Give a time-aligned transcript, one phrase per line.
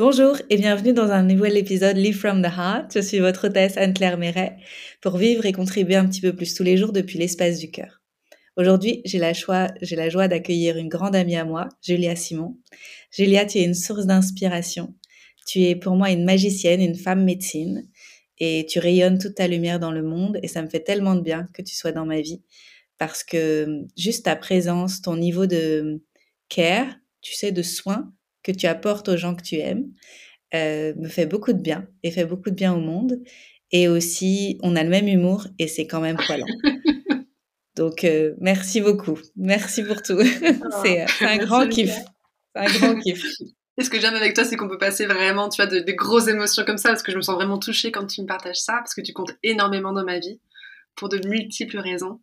[0.00, 2.92] Bonjour et bienvenue dans un nouvel épisode Live from the Heart.
[2.94, 4.56] Je suis votre hôtesse Anne-Claire Méret
[5.02, 8.00] pour vivre et contribuer un petit peu plus tous les jours depuis l'espace du cœur.
[8.56, 12.56] Aujourd'hui, j'ai la, la joie d'accueillir une grande amie à moi, Julia Simon.
[13.10, 14.94] Julia, tu es une source d'inspiration.
[15.46, 17.86] Tu es pour moi une magicienne, une femme médecine
[18.38, 21.20] et tu rayonnes toute ta lumière dans le monde et ça me fait tellement de
[21.20, 22.42] bien que tu sois dans ma vie
[22.96, 26.02] parce que juste ta présence, ton niveau de
[26.48, 26.86] care,
[27.20, 28.10] tu sais, de soins,
[28.42, 29.90] que tu apportes aux gens que tu aimes
[30.54, 33.18] euh, me fait beaucoup de bien et fait beaucoup de bien au monde.
[33.70, 36.46] Et aussi, on a le même humour et c'est quand même poilant.
[37.76, 39.18] Donc, euh, merci beaucoup.
[39.36, 40.18] Merci pour tout.
[40.22, 41.94] Oh, c'est un grand kiff.
[42.54, 43.24] C'est un grand kiff.
[43.78, 45.92] Et ce que j'aime avec toi, c'est qu'on peut passer vraiment, tu vois, de, de,
[45.92, 48.58] grosses émotions comme ça, parce que je me sens vraiment touchée quand tu me partages
[48.58, 50.40] ça, parce que tu comptes énormément dans ma vie,
[50.96, 52.20] pour de multiples raisons.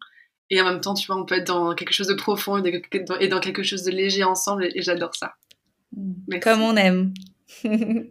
[0.49, 3.27] Et en même temps, tu vois, on peut être dans quelque chose de profond et
[3.27, 5.34] dans quelque chose de léger ensemble, et, et j'adore ça.
[6.41, 7.13] Comme on aime.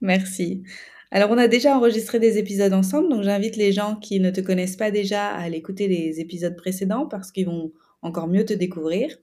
[0.00, 0.62] Merci.
[1.10, 4.40] Alors, on a déjà enregistré des épisodes ensemble, donc j'invite les gens qui ne te
[4.40, 8.54] connaissent pas déjà à aller écouter les épisodes précédents parce qu'ils vont encore mieux te
[8.54, 9.16] découvrir.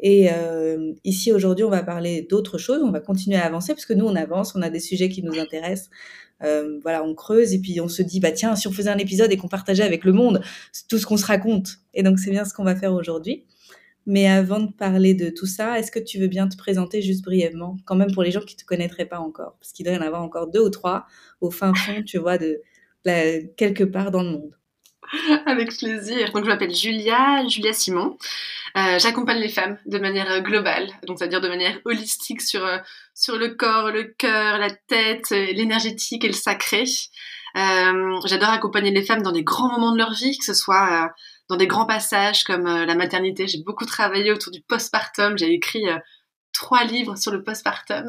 [0.00, 3.84] Et euh, ici, aujourd'hui, on va parler d'autres choses, on va continuer à avancer parce
[3.84, 5.90] que nous, on avance, on a des sujets qui nous intéressent.
[6.44, 8.98] Euh, voilà, on creuse et puis on se dit, bah tiens, si on faisait un
[8.98, 10.40] épisode et qu'on partageait avec le monde
[10.88, 11.78] tout ce qu'on se raconte.
[11.94, 13.44] Et donc, c'est bien ce qu'on va faire aujourd'hui.
[14.08, 17.22] Mais avant de parler de tout ça, est-ce que tu veux bien te présenter juste
[17.22, 19.56] brièvement, quand même pour les gens qui ne te connaîtraient pas encore?
[19.60, 21.04] Parce qu'il doit y en avoir encore deux ou trois
[21.42, 22.62] au fin fond, tu vois, de,
[23.58, 24.54] quelque part dans le monde.
[25.46, 26.32] Avec plaisir.
[26.32, 28.16] Donc, je m'appelle Julia, Julia Simon.
[28.78, 32.78] Euh, J'accompagne les femmes de manière globale, donc c'est-à-dire de manière holistique sur, euh,
[33.12, 36.84] sur le corps, le cœur, la tête, l'énergétique et le sacré.
[37.56, 41.04] Euh, J'adore accompagner les femmes dans des grands moments de leur vie, que ce soit
[41.04, 41.08] euh,
[41.48, 43.48] dans des grands passages comme euh, la maternité.
[43.48, 45.36] J'ai beaucoup travaillé autour du postpartum.
[45.38, 45.98] J'ai écrit euh,
[46.52, 48.06] trois livres sur le postpartum.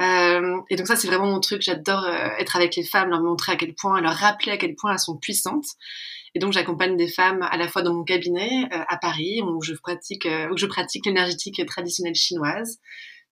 [0.00, 1.62] Euh, et donc ça, c'est vraiment mon truc.
[1.62, 2.08] J'adore
[2.38, 4.98] être avec les femmes, leur montrer à quel point, leur rappeler à quel point elles
[4.98, 5.66] sont puissantes.
[6.34, 9.74] Et donc j'accompagne des femmes à la fois dans mon cabinet à Paris où je
[9.74, 12.78] pratique où je pratique l'énergétique traditionnelle chinoise,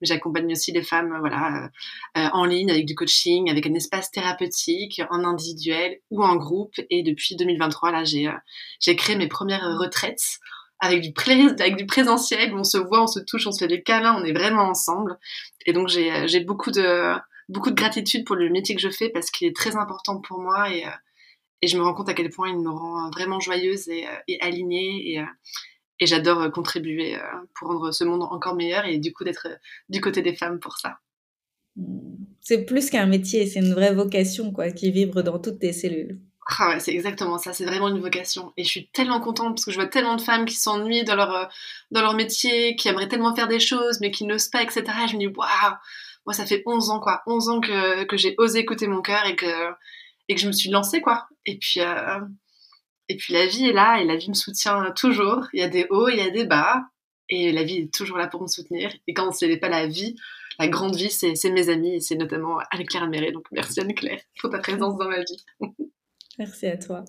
[0.03, 1.71] J'accompagne aussi les femmes voilà,
[2.17, 6.75] euh, en ligne avec du coaching, avec un espace thérapeutique, en individuel ou en groupe.
[6.89, 8.33] Et depuis 2023, là, j'ai, euh,
[8.81, 10.39] j'ai créé mes premières retraites
[10.81, 11.13] avec du,
[11.61, 14.17] avec du présentiel où on se voit, on se touche, on se fait des câlins,
[14.19, 15.19] on est vraiment ensemble.
[15.67, 17.15] Et donc, j'ai, euh, j'ai beaucoup de,
[17.49, 20.41] beaucoup de gratitude pour le métier que je fais parce qu'il est très important pour
[20.41, 20.85] moi et,
[21.63, 24.07] et je me rends compte à quel point il me rend vraiment joyeuse et,
[24.41, 25.23] alignée
[26.01, 27.23] et j'adore euh, contribuer euh,
[27.55, 29.57] pour rendre ce monde encore meilleur et du coup d'être euh,
[29.89, 30.99] du côté des femmes pour ça.
[32.41, 36.19] C'est plus qu'un métier, c'est une vraie vocation quoi, qui vibre dans toutes tes cellules.
[36.59, 38.53] Ah ouais, c'est exactement ça, c'est vraiment une vocation.
[38.57, 41.15] Et je suis tellement contente parce que je vois tellement de femmes qui s'ennuient dans
[41.15, 41.49] leur,
[41.93, 44.83] dans leur métier, qui aimeraient tellement faire des choses mais qui n'osent pas, etc.
[45.05, 45.75] Et je me dis, waouh,
[46.27, 49.25] moi ça fait 11 ans quoi, 11 ans que, que j'ai osé écouter mon cœur
[49.27, 49.71] et que,
[50.29, 51.29] et que je me suis lancée quoi.
[51.47, 51.81] Et puis,
[53.11, 55.49] et puis la vie est là et la vie me soutient toujours.
[55.53, 56.85] Il y a des hauts, il y a des bas.
[57.29, 58.93] Et la vie est toujours là pour me soutenir.
[59.09, 60.15] Et quand ce n'est pas la vie,
[60.61, 63.33] la grande vie, c'est mes amis c'est notamment Anne-Claire Méré.
[63.33, 65.45] Donc merci Anne-Claire pour ta présence dans ma vie.
[66.39, 67.05] merci à toi.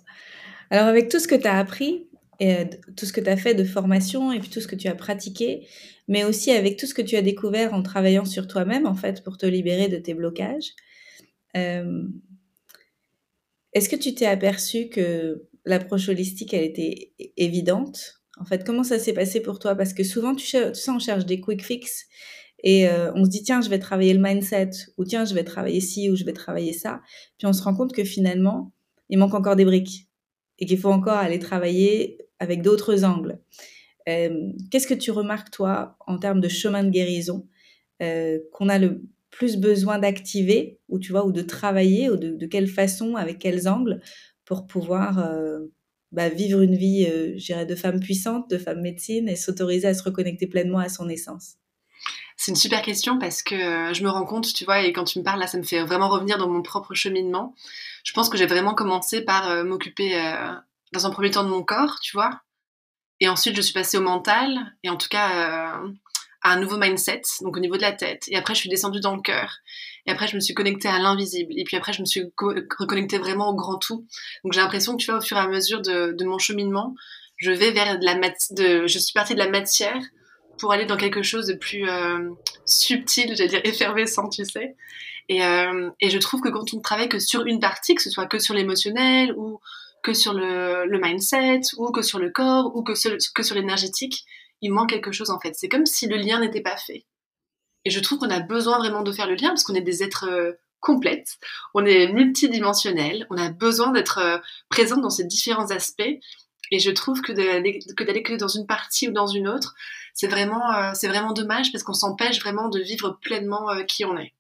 [0.71, 2.07] Alors avec tout ce que tu as appris,
[2.39, 2.65] et euh,
[2.97, 4.95] tout ce que tu as fait de formation et puis tout ce que tu as
[4.95, 5.67] pratiqué,
[6.07, 9.23] mais aussi avec tout ce que tu as découvert en travaillant sur toi-même, en fait,
[9.23, 10.71] pour te libérer de tes blocages.
[11.55, 12.07] Euh,
[13.73, 18.21] est-ce que tu t'es aperçu que l'approche holistique, elle était évidente.
[18.39, 19.75] En fait, comment ça s'est passé pour toi?
[19.75, 22.07] Parce que souvent, tu, sais, on cherche des quick fix
[22.63, 25.43] et euh, on se dit, tiens, je vais travailler le mindset, ou tiens, je vais
[25.43, 27.01] travailler ci, ou je vais travailler ça.
[27.37, 28.71] Puis on se rend compte que finalement,
[29.09, 30.07] il manque encore des briques
[30.59, 33.39] et qu'il faut encore aller travailler avec d'autres angles.
[34.07, 37.47] Euh, Qu'est-ce que tu remarques, toi, en termes de chemin de guérison,
[38.01, 42.31] euh, qu'on a le plus besoin d'activer, ou tu vois, ou de travailler, ou de,
[42.31, 44.01] de quelle façon, avec quels angles,
[44.51, 45.59] pour pouvoir euh,
[46.11, 50.03] bah, vivre une vie, euh, de femme puissante, de femme médecine et s'autoriser à se
[50.03, 51.53] reconnecter pleinement à son essence
[52.35, 55.05] C'est une super question parce que euh, je me rends compte, tu vois, et quand
[55.05, 57.55] tu me parles là, ça me fait vraiment revenir dans mon propre cheminement.
[58.03, 60.21] Je pense que j'ai vraiment commencé par m'occuper
[60.91, 62.41] dans un premier temps de mon corps, tu vois.
[63.21, 65.81] Et ensuite, je suis passée au mental, et en tout cas
[66.41, 68.25] à un nouveau mindset, donc au niveau de la tête.
[68.27, 69.57] Et après, je suis descendue dans le cœur.
[70.05, 71.53] Et après, je me suis connectée à l'invisible.
[71.55, 72.23] Et puis après, je me suis
[72.79, 74.05] reconnectée vraiment au grand tout.
[74.43, 76.95] Donc j'ai l'impression que tu vois, au fur et à mesure de, mon cheminement,
[77.37, 78.19] je vais vers de la
[78.87, 80.01] je suis partie de la matière
[80.59, 82.29] pour aller dans quelque chose de plus euh,
[82.65, 84.75] subtil, j'allais dire effervescent, tu sais.
[85.29, 88.01] Et, euh, et je trouve que quand on ne travaille que sur une partie, que
[88.01, 89.59] ce soit que sur l'émotionnel ou
[90.03, 93.55] que sur le, le, mindset ou que sur le corps ou que sur, que sur
[93.55, 94.25] l'énergétique,
[94.61, 95.53] il manque quelque chose en fait.
[95.55, 97.05] C'est comme si le lien n'était pas fait.
[97.85, 100.03] Et je trouve qu'on a besoin vraiment de faire le lien parce qu'on est des
[100.03, 101.37] êtres complètes,
[101.73, 106.19] on est multidimensionnels, on a besoin d'être présent dans ces différents aspects.
[106.73, 107.79] Et je trouve que d'aller
[108.23, 109.75] que, dans une partie ou dans une autre,
[110.13, 114.33] c'est vraiment, c'est vraiment dommage parce qu'on s'empêche vraiment de vivre pleinement qui on est.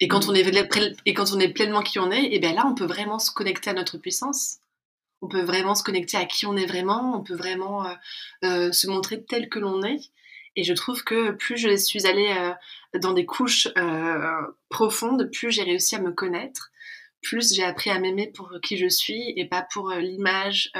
[0.00, 0.44] Et quand, on est,
[1.06, 3.30] et quand on est pleinement qui on est, et bien là, on peut vraiment se
[3.30, 4.58] connecter à notre puissance.
[5.22, 7.16] On peut vraiment se connecter à qui on est vraiment.
[7.16, 7.94] On peut vraiment euh,
[8.44, 10.10] euh, se montrer tel que l'on est.
[10.56, 13.68] Et je trouve que plus je suis allée euh, dans des couches
[14.68, 16.70] profondes, plus j'ai réussi à me connaître,
[17.22, 20.70] plus j'ai appris à m'aimer pour qui je suis et pas pour l'image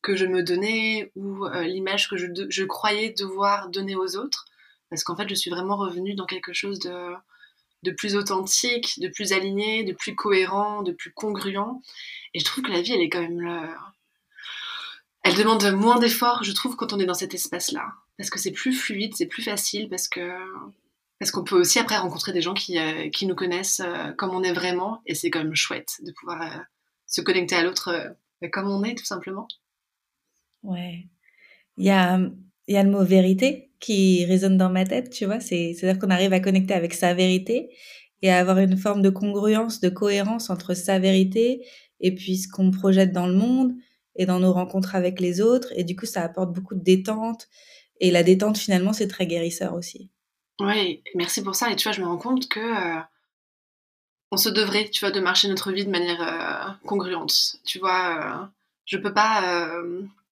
[0.00, 4.44] que je me donnais ou l'image que je, je, croyais devoir donner aux autres.
[4.90, 7.14] Parce qu'en fait, je suis vraiment revenue dans quelque chose de,
[7.82, 11.80] de plus authentique, de plus aligné, de plus cohérent, de plus congruent.
[12.34, 13.74] Et je trouve que la vie, elle est quand même.
[15.22, 17.86] Elle demande moins d'efforts, je trouve, quand on est dans cet espace-là.
[18.16, 20.30] Parce que c'est plus fluide, c'est plus facile, parce que
[21.18, 24.30] parce qu'on peut aussi après rencontrer des gens qui, euh, qui nous connaissent euh, comme
[24.30, 26.60] on est vraiment, et c'est quand même chouette de pouvoir euh,
[27.06, 28.14] se connecter à l'autre
[28.52, 29.48] comme on est, tout simplement.
[30.62, 31.06] Ouais.
[31.76, 32.20] Il y a,
[32.68, 35.40] y a le mot vérité qui résonne dans ma tête, tu vois.
[35.40, 37.70] C'est, c'est-à-dire qu'on arrive à connecter avec sa vérité
[38.22, 41.64] et à avoir une forme de congruence, de cohérence entre sa vérité
[42.00, 43.72] et puis ce qu'on projette dans le monde
[44.16, 45.72] et dans nos rencontres avec les autres.
[45.76, 47.48] Et du coup, ça apporte beaucoup de détente.
[48.00, 50.10] Et la détente, finalement, c'est très guérisseur aussi.
[50.60, 51.70] Oui, merci pour ça.
[51.70, 53.00] Et tu vois, je me rends compte que euh,
[54.32, 57.56] on se devrait, tu vois, de marcher notre vie de manière euh, congruente.
[57.64, 58.46] Tu vois, euh,
[58.84, 59.70] je peux pas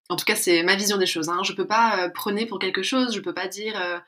[0.09, 1.29] en tout cas, c'est ma vision des choses.
[1.29, 1.41] Hein.
[1.45, 3.99] Je peux pas euh, prôner pour quelque chose, je peux pas dire euh,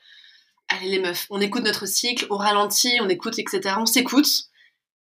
[0.68, 3.76] allez les meufs, on écoute notre cycle, on ralentit, on écoute, etc.
[3.78, 4.48] On s'écoute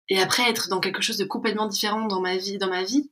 [0.09, 3.11] et après être dans quelque chose de complètement différent dans ma vie, dans ma vie.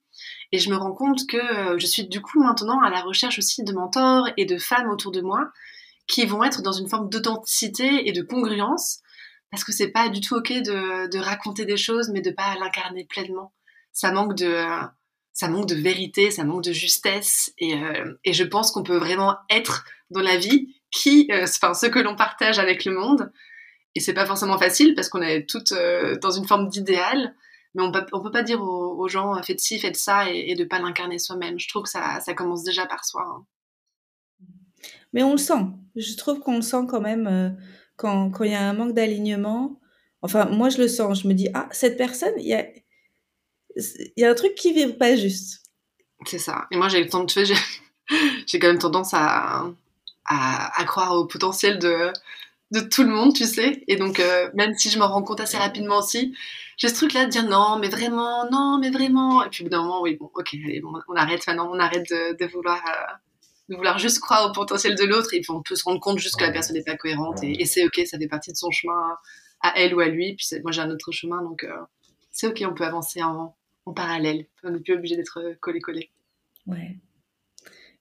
[0.52, 3.38] Et je me rends compte que euh, je suis du coup maintenant à la recherche
[3.38, 5.50] aussi de mentors et de femmes autour de moi
[6.06, 9.00] qui vont être dans une forme d'authenticité et de congruence
[9.50, 12.54] parce que c'est pas du tout ok de, de raconter des choses mais de pas
[12.60, 13.52] l'incarner pleinement.
[13.92, 14.64] Ça manque de
[15.34, 17.52] ça manque de vérité, ça manque de justesse.
[17.58, 21.74] Et, euh, et je pense qu'on peut vraiment être dans la vie qui, euh, enfin,
[21.74, 23.32] ce que l'on partage avec le monde.
[23.96, 27.34] Et c'est pas forcément facile parce qu'on est toutes euh, dans une forme d'idéal.
[27.74, 30.54] Mais on peut, on peut pas dire aux, gens faites ci, faites ça et, et
[30.54, 31.58] de pas l'incarner soi-même.
[31.58, 33.24] Je trouve que ça, ça commence déjà par soi.
[33.26, 33.44] Hein.
[35.12, 35.66] Mais on le sent.
[35.96, 37.58] Je trouve qu'on le sent quand même
[37.96, 39.80] quand il y a un manque d'alignement.
[40.22, 41.22] Enfin, moi, je le sens.
[41.22, 42.64] Je me dis, ah, cette personne, il y a,
[43.76, 45.62] il y a un truc qui vibre pas juste.
[46.26, 46.66] C'est ça.
[46.70, 49.66] Et moi, j'ai quand même tendance à,
[50.26, 52.12] à, croire au potentiel de,
[52.70, 53.84] de tout le monde, tu sais.
[53.88, 56.34] Et donc, euh, même si je me rends compte assez rapidement aussi,
[56.76, 59.44] j'ai ce truc-là de dire non, mais vraiment, non, mais vraiment.
[59.44, 62.08] Et puis, au bout d'un moment, oui, bon, ok, allez, on arrête maintenant, on arrête
[62.08, 62.78] de, vouloir.
[62.86, 63.14] Euh,
[63.70, 66.18] de vouloir juste croire au potentiel de l'autre et puis on peut se rendre compte
[66.18, 68.70] juste que la personne n'est pas cohérente et, c'est ok, ça fait partie de son
[68.70, 69.16] chemin
[69.62, 70.36] à elle ou à lui.
[70.36, 71.72] Puis moi j'ai un autre chemin donc euh,
[72.30, 73.56] c'est ok, on peut avancer en,
[73.86, 74.46] en parallèle.
[74.62, 76.10] On n'est plus obligé d'être euh, collé-collé.
[76.66, 76.96] Ouais.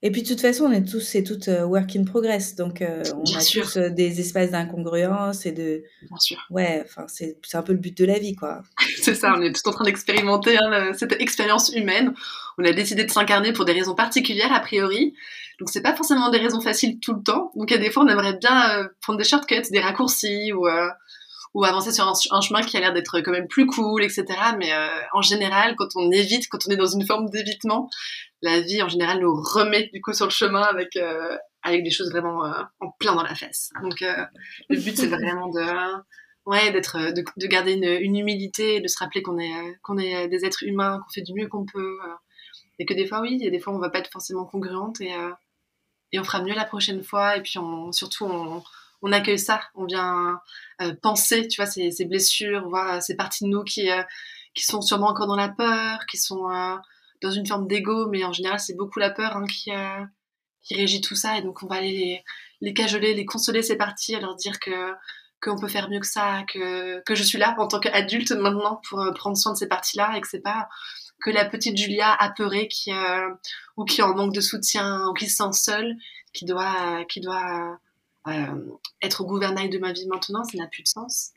[0.06, 2.82] Et puis de toute façon, on est tous c'est tout euh, work in progress, donc
[2.82, 5.84] euh, on a tous des espaces d'incongruence et de.
[6.02, 6.46] Bien sûr.
[6.50, 8.64] Ouais, enfin c'est un peu le but de la vie, quoi.
[9.02, 12.14] c'est ça, on est tout en train d'expérimenter hein, cette expérience humaine.
[12.58, 15.14] On a décidé de s'incarner pour des raisons particulières a priori,
[15.58, 17.52] donc c'est pas forcément des raisons faciles tout le temps.
[17.56, 20.68] Donc il y a des fois on aimerait bien prendre des shortcuts, des raccourcis ou
[21.54, 24.26] ou avancer sur un, chemin qui a l'air d'être quand même plus cool, etc.
[24.58, 27.90] Mais euh, en général, quand on évite, quand on est dans une forme d'évitement,
[28.42, 31.92] la vie en général nous remet du coup sur le chemin avec euh, avec des
[31.92, 33.70] choses vraiment euh, en plein dans la face.
[33.84, 35.64] Donc le but c'est vraiment de
[36.46, 40.28] ouais d'être de, de, garder une, une, humilité, de se rappeler qu'on est qu'on est
[40.28, 41.98] des êtres humains, qu'on fait du mieux qu'on peut
[42.80, 45.14] et que des fois oui, a des fois on va pas être forcément congruente et
[46.12, 48.64] et on fera mieux la prochaine fois et puis on, surtout on
[49.04, 50.40] on accueille ça, on vient
[50.82, 54.02] euh, penser, tu vois, ces, blessures, voir euh, ces parties de nous qui, euh,
[54.56, 56.48] qui sont sûrement encore dans la peur, qui sont
[57.22, 59.72] dans une forme d'ego, mais en général, c'est beaucoup la peur hein, qui,
[60.62, 61.38] qui régit tout ça.
[61.38, 62.24] Et donc, on va aller les,
[62.62, 64.94] les cajoler, les consoler, ces parties, à leur dire que
[65.42, 68.80] qu'on peut faire mieux que ça, que, que je suis là en tant qu'adulte maintenant
[68.88, 70.70] pour prendre soin de ces parties-là et que c'est pas
[71.22, 72.92] que la petite Julia apeurée qui
[73.76, 75.98] ou qui en manque de soutien ou qui se sent seule
[76.34, 77.76] qui doit qui doit euh,
[79.02, 81.32] être au gouvernail de ma vie maintenant, ça n'a plus de sens.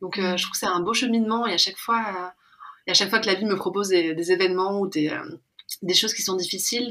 [0.00, 2.28] Donc euh, je trouve que c'est un beau cheminement et à chaque fois, euh,
[2.86, 5.14] et à chaque fois que la vie me propose des, événements ou des,
[5.82, 6.90] des, choses qui sont difficiles,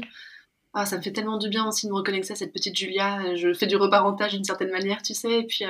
[0.72, 3.34] ah, ça me fait tellement du bien aussi de me reconnecter à cette petite Julia.
[3.34, 5.64] Je fais du reparentage d'une certaine manière, tu sais, et puis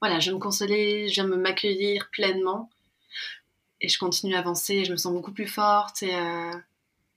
[0.00, 2.68] voilà, je vais me consoler, je viens me m'accueillir pleinement
[3.80, 4.84] et je continue à avancer.
[4.84, 6.14] je me sens beaucoup plus forte et,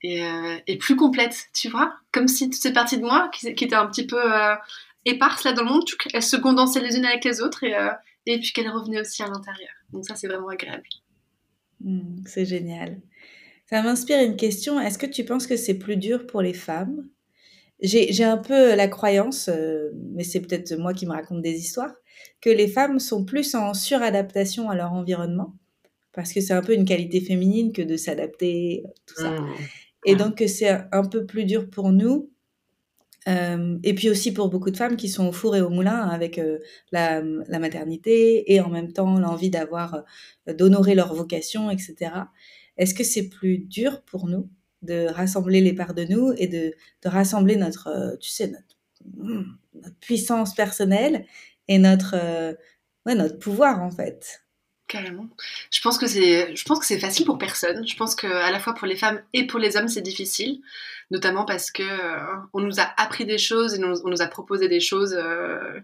[0.03, 0.23] et,
[0.67, 3.75] et, plus complète, tu vois, comme si toutes ces parties de moi qui, qui étaient
[3.75, 4.21] un petit peu
[5.07, 5.83] éparses là dans le monde,
[6.13, 7.89] elles se condensaient les unes avec les autres et, euh,
[8.25, 9.69] et puis qu'elles revenaient aussi à l'intérieur.
[9.91, 10.87] Donc ça, c'est vraiment agréable.
[11.81, 13.01] Mmh, c'est génial.
[13.69, 14.79] Ça m'inspire une question.
[14.79, 17.07] Est-ce que tu penses que c'est plus dur pour les femmes?
[17.79, 21.93] J'ai un peu la croyance, euh, mais c'est peut-être moi qui me raconte des histoires,
[22.41, 25.53] que les femmes sont plus en suradaptation à leur environnement,
[26.11, 29.29] parce que c'est un peu une qualité féminine que de s'adapter, tout ça.
[29.29, 29.55] Mmh.
[30.05, 32.31] Et donc que c'est un peu plus dur pour nous
[33.27, 36.07] euh, et puis aussi pour beaucoup de femmes qui sont au four et au moulin
[36.07, 36.59] avec euh,
[36.91, 37.21] la,
[37.59, 40.03] maternité et en même temps l'envie d'avoir,
[40.47, 42.11] euh, d'honorer leur vocation, etc.
[42.77, 44.49] Est-ce que c'est plus dur pour nous
[44.81, 50.53] de rassembler les parts de nous et de, rassembler notre, tu sais, notre, notre, puissance
[50.53, 51.25] personnelle
[51.67, 52.15] et notre,
[53.05, 54.46] ouais, notre pouvoir en fait?
[54.87, 55.27] Carrément.
[55.69, 57.85] Je pense que c'est, je pense que c'est facile pour personne.
[57.85, 60.61] Je pense que à la fois pour les femmes et pour les hommes, c'est difficile,
[61.11, 64.69] notamment parce que euh, on nous a appris des choses et on nous a proposé
[64.69, 65.81] des choses euh,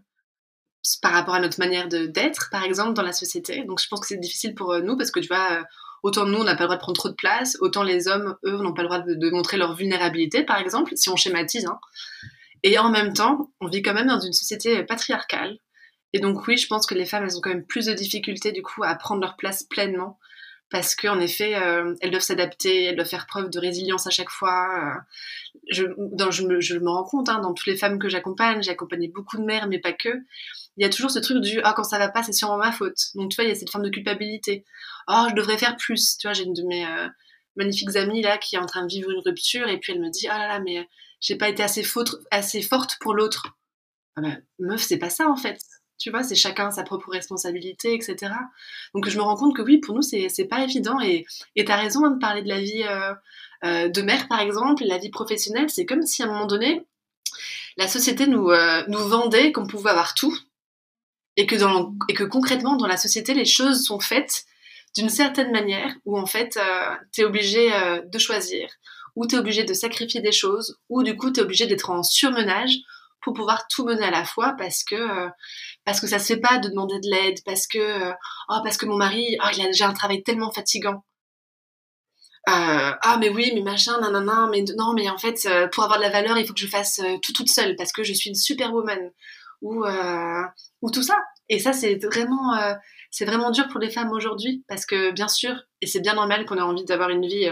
[1.01, 3.65] par rapport à notre manière de d'être, par exemple, dans la société.
[3.65, 5.65] Donc je pense que c'est difficile pour euh, nous parce que tu vois,
[6.03, 8.37] autant nous on n'a pas le droit de prendre trop de place, autant les hommes,
[8.45, 11.65] eux, n'ont pas le droit de, montrer leur vulnérabilité, par exemple, si on schématise.
[11.65, 11.79] Hein.
[12.63, 15.57] Et en même temps, on vit quand même dans une société patriarcale
[16.13, 18.51] et donc oui, je pense que les femmes, elles ont quand même plus de difficultés
[18.51, 20.19] du coup à prendre leur place pleinement
[20.73, 24.31] parce qu'en effet, euh, elles doivent s'adapter, elles doivent faire preuve de résilience à chaque
[24.31, 24.69] fois.
[24.79, 24.99] Euh,
[25.69, 29.43] je, me, rends compte, hein, dans toutes les femmes que j'accompagne, j'ai accompagné beaucoup de
[29.43, 30.09] mères, mais pas que.
[30.77, 32.71] Il y a toujours ce truc du ah quand ça va pas, c'est sûrement ma
[32.71, 32.97] faute.
[33.13, 34.65] Donc tu vois, il y a cette forme de culpabilité.
[35.07, 36.17] Oh, je devrais faire plus.
[36.17, 37.07] Tu vois, j'ai une de mes euh,
[37.55, 40.09] magnifiques amies là qui est en train de vivre une rupture et puis elle me
[40.09, 40.87] dit ah là là mais
[41.21, 41.85] j'ai pas été assez,
[42.31, 43.55] assez forte pour l'autre.
[44.15, 45.59] Ah ben, meuf, c'est pas ça en fait
[45.97, 48.33] tu vois, c'est chacun sa propre responsabilité, etc.
[48.93, 50.99] Donc je me rends compte que oui, pour nous, c'est pas évident.
[50.99, 53.13] Et tu as raison hein, de parler de la vie euh,
[53.63, 55.69] euh, de mère, par exemple, la vie professionnelle.
[55.69, 56.85] C'est comme si à un moment donné,
[57.77, 60.37] la société nous, euh, vendait qu'on pouvait avoir tout.
[61.35, 64.45] Et que, dans, et que concrètement, dans la société, les choses sont faites
[64.95, 66.59] d'une certaine manière où en fait,
[67.11, 67.71] tu es obligé
[68.05, 68.69] de choisir,
[69.15, 71.89] ou tu es obligé de sacrifier des choses, ou du coup, tu es obligé d'être
[71.89, 72.77] en surmenage
[73.23, 75.29] pour pouvoir tout mener à la fois parce que euh,
[75.85, 78.13] parce que ça se fait pas de demander de l'aide parce que euh,
[78.49, 81.03] oh, parce que mon mari oh, il a déjà un travail tellement fatigant.
[82.49, 86.03] Euh, ah mais oui mais machin nanana mais non mais en fait pour avoir de
[86.03, 88.35] la valeur il faut que je fasse tout toute seule parce que je suis une
[88.35, 89.11] superwoman.
[89.61, 89.85] Ou
[90.81, 91.15] ou tout ça.
[91.47, 92.53] Et ça c'est vraiment
[93.11, 96.45] c'est vraiment dur pour les femmes aujourd'hui parce que bien sûr et c'est bien normal
[96.45, 97.49] qu'on ait envie d'avoir une vie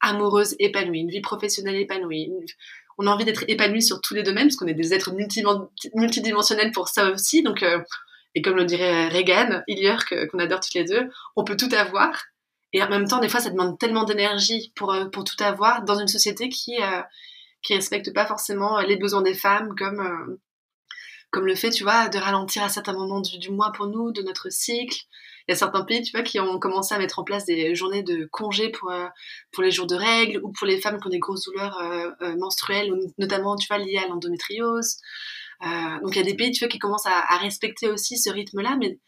[0.00, 2.30] amoureuse épanouie une vie professionnelle épanouie
[3.00, 5.12] on a envie d'être épanoui sur tous les domaines, parce qu'on est des êtres
[5.94, 7.42] multidimensionnels pour ça aussi.
[7.42, 7.78] Donc, euh,
[8.34, 12.26] et comme le dirait Reagan, que qu'on adore toutes les deux, on peut tout avoir.
[12.74, 15.82] Et en même temps, des fois, ça demande tellement d'énergie pour, euh, pour tout avoir
[15.82, 17.00] dans une société qui euh,
[17.62, 20.38] qui respecte pas forcément les besoins des femmes, comme
[21.30, 24.22] comme le fait, tu vois, de ralentir à certains moments du mois pour nous, de
[24.22, 24.98] notre cycle,
[25.46, 27.74] il y a certains pays, tu vois, qui ont commencé à mettre en place des
[27.74, 29.06] journées de congés pour, euh,
[29.52, 32.10] pour les jours de règles ou pour les femmes qui ont des grosses douleurs euh,
[32.22, 34.96] euh, menstruelles, notamment, tu vois, liées à l'endométriose.
[36.02, 38.76] donc il y a des pays, tu vois, qui commencent à, respecter aussi ce rythme-là,
[38.78, 38.98] mais,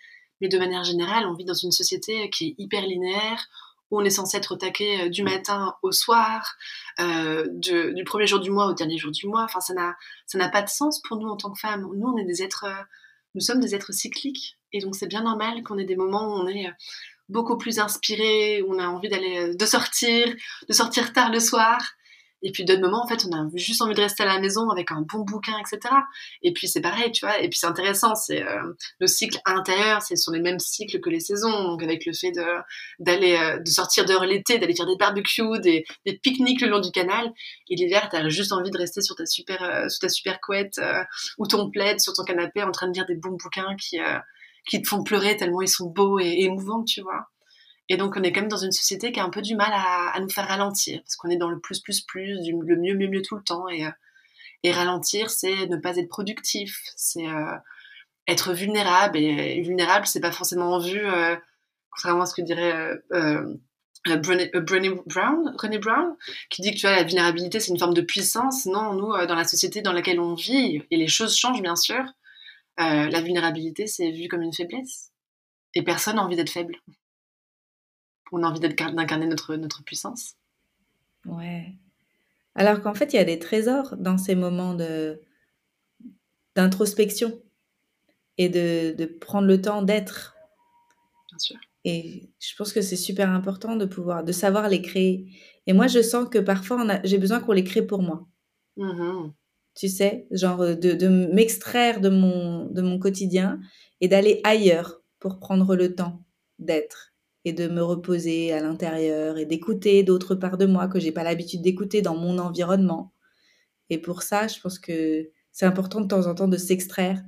[0.41, 3.49] mais de manière générale, on vit dans une société qui est hyper linéaire,
[3.93, 6.57] où on est censé être au taquet du matin au soir,
[6.99, 9.45] du premier jour du mois au dernier jour du mois.
[9.45, 9.95] Enfin, ça n'a,
[10.27, 11.83] ça n'a pas de sens pour nous en tant que femmes.
[11.95, 12.67] Nous, on est des êtres,
[13.35, 14.57] nous sommes des êtres cycliques.
[14.73, 16.73] Et donc c'est bien normal qu'on ait des moments où on est euh,
[17.29, 20.35] beaucoup plus inspiré, où on a envie d'aller euh, de sortir,
[20.69, 21.79] de sortir tard le soir.
[22.43, 24.69] Et puis d'autres moments, en fait, on a juste envie de rester à la maison
[24.71, 25.95] avec un bon bouquin, etc.
[26.43, 27.41] Et puis c'est pareil, tu vois.
[27.41, 31.11] Et puis c'est intéressant, c'est euh, nos cycles intérieurs, ce sont les mêmes cycles que
[31.11, 31.65] les saisons.
[31.65, 32.45] Donc avec le fait de
[32.99, 36.91] d'aller de sortir dehors l'été, d'aller faire des barbecues, des, des pique-niques le long du
[36.91, 37.33] canal.
[37.71, 40.81] Et l'hiver, t'as juste envie de rester sur ta super sur ta super couette
[41.39, 43.99] ou ton plaid sur ton canapé en train de lire des bons bouquins qui
[44.67, 47.29] qui te font pleurer tellement ils sont beaux et, émouvants, tu vois.
[47.89, 49.71] Et donc, on est quand même dans une société qui a un peu du mal
[49.73, 53.09] à, nous faire ralentir, parce qu'on est dans le plus, plus, plus, le mieux, mieux,
[53.09, 53.69] mieux tout le temps.
[53.69, 53.91] Et, euh,
[54.63, 57.57] et ralentir, c'est ne pas être productif, c'est euh,
[58.29, 59.19] être vulnérable.
[59.19, 61.37] Et, vulnérable, c'est pas forcément vu, euh,
[61.91, 62.95] contrairement à ce que dirait
[64.07, 64.51] Brené,
[65.07, 66.17] Brown, René Brown,
[66.51, 68.67] qui dit que tu vois, la vulnérabilité, c'est une forme de puissance.
[68.67, 72.05] Non, nous, dans la société dans laquelle on vit, et les choses changent, bien sûr,
[72.81, 75.13] euh, la vulnérabilité, c'est vu comme une faiblesse.
[75.75, 76.77] Et personne n'a envie d'être faible.
[78.33, 80.35] On a envie d'incarner notre, notre puissance.
[81.27, 81.77] Ouais.
[82.55, 85.21] Alors qu'en fait, il y a des trésors dans ces moments de
[86.55, 87.41] d'introspection
[88.37, 90.37] et de, de, prendre le temps d'être.
[91.31, 91.57] Bien sûr.
[91.85, 95.33] Et je pense que c'est super important de pouvoir, de savoir les créer.
[95.67, 98.27] Et moi, je sens que parfois, j'ai besoin qu'on les crée pour moi.
[98.77, 99.31] Mmh
[99.75, 103.59] tu sais, genre de, de m'extraire de mon, de mon quotidien
[104.03, 106.23] et d'aller ailleurs pour prendre le temps
[106.59, 107.12] d'être
[107.45, 111.25] et de me reposer à l'intérieur et d'écouter d'autres parts de moi que j'ai pas
[111.25, 113.13] l'habitude d'écouter dans mon environnement.
[113.91, 117.23] Et pour ça, je pense que c'est important de temps en temps de s'extraire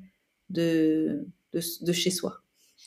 [0.50, 2.40] de, de, chez soi.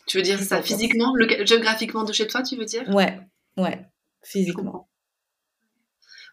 [0.06, 2.88] Tu veux dire ça physiquement, géographiquement de chez toi, tu veux dire?
[2.90, 3.20] Ouais,
[3.58, 3.86] ouais,
[4.24, 4.88] physiquement.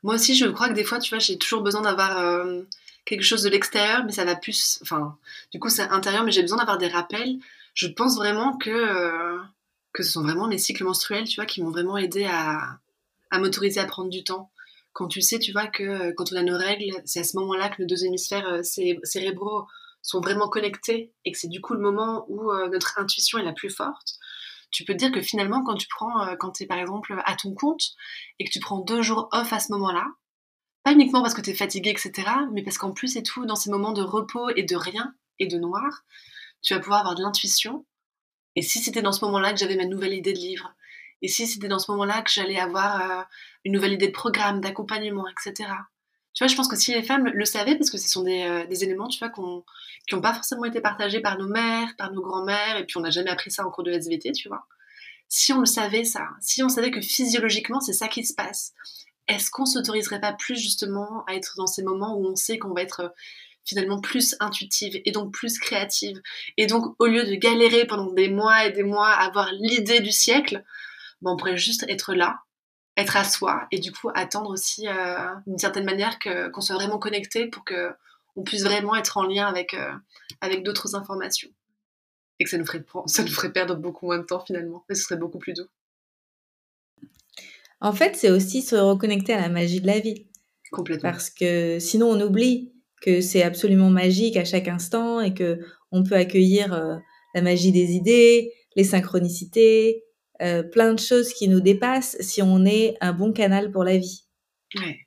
[0.02, 2.62] Moi aussi, je crois que des fois, tu vois, j'ai toujours besoin d'avoir euh,
[3.04, 4.78] quelque chose de l'extérieur, mais ça va plus.
[4.82, 5.16] Enfin,
[5.50, 7.38] du coup, c'est intérieur, mais j'ai besoin d'avoir des rappels.
[7.72, 9.38] Je pense vraiment que, euh,
[9.94, 12.78] que ce sont vraiment mes cycles menstruels, tu vois, qui m'ont vraiment aidé à,
[13.30, 14.50] à m'autoriser à prendre du temps.
[14.92, 17.38] Quand tu sais, tu vois, que euh, quand on a nos règles, c'est à ce
[17.38, 19.66] moment-là que nos deux hémisphères cérébraux
[20.02, 23.54] sont vraiment connectés et que c'est du coup le moment où notre intuition est la
[23.54, 24.18] plus forte
[24.74, 27.36] tu peux te dire que finalement, quand tu prends, quand tu es par exemple à
[27.36, 27.92] ton compte
[28.40, 30.04] et que tu prends deux jours off à ce moment-là,
[30.82, 33.54] pas uniquement parce que tu es fatigué, etc., mais parce qu'en plus et tout, dans
[33.54, 36.04] ces moments de repos et de rien et de noir,
[36.60, 37.86] tu vas pouvoir avoir de l'intuition.
[38.56, 40.74] Et si c'était dans ce moment-là que j'avais ma nouvelle idée de livre,
[41.22, 43.22] et si c'était dans ce moment-là que j'allais avoir euh,
[43.64, 45.70] une nouvelle idée de programme, d'accompagnement, etc.
[46.34, 48.42] Tu vois, je pense que si les femmes le savaient, parce que ce sont des,
[48.42, 52.20] euh, éléments, tu vois, qui n'ont pas forcément été partagés par nos mères, par nos
[52.20, 54.66] grands-mères, et puis on n'a jamais appris ça en cours de SVT, tu vois.
[55.28, 58.74] Si on le savait, ça, si on savait que physiologiquement, c'est ça qui se passe,
[59.28, 62.74] est-ce qu'on s'autoriserait pas plus justement à être dans ces moments où on sait qu'on
[62.74, 63.08] va être euh,
[63.64, 66.20] finalement plus intuitive et donc plus créative
[66.56, 70.00] et donc au lieu de galérer pendant des mois et des mois à avoir l'idée
[70.00, 70.62] du siècle,
[71.22, 72.40] ben, on pourrait juste être là,
[72.96, 76.98] être à soi et du coup attendre aussi euh, d'une certaine manière qu'on soit vraiment
[76.98, 77.90] connecté pour que
[78.36, 79.92] on puisse vraiment être en lien avec, euh,
[80.40, 81.50] avec d'autres informations
[82.40, 84.94] et que ça nous, ferait, ça nous ferait perdre beaucoup moins de temps finalement et
[84.94, 85.68] ce serait beaucoup plus doux.
[87.80, 90.26] En fait, c'est aussi se reconnecter à la magie de la vie.
[90.72, 91.10] Complètement.
[91.10, 92.73] Parce que sinon, on oublie
[93.04, 95.60] que c'est absolument magique à chaque instant et que
[95.92, 96.96] on peut accueillir euh,
[97.34, 100.04] la magie des idées, les synchronicités,
[100.40, 103.98] euh, plein de choses qui nous dépassent si on est un bon canal pour la
[103.98, 104.24] vie.
[104.76, 105.03] Ouais.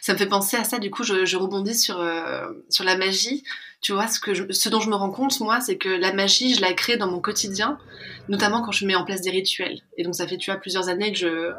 [0.00, 3.44] Ça me fait penser à ça, du coup, je, rebondis sur, euh, sur la magie.
[3.80, 6.54] Tu vois, ce, que ce dont je me rends compte, moi, c'est que la magie,
[6.54, 7.78] je la crée dans mon quotidien,
[8.28, 9.80] notamment quand je mets en place des rituels.
[9.96, 11.52] Et donc, ça fait, tu vois, plusieurs années que je